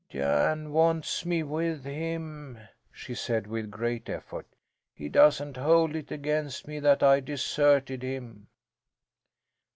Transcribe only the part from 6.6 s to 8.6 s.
me that I deserted him."